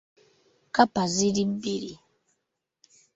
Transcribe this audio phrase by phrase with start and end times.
[0.67, 1.93] Kkapa ziri bbiri.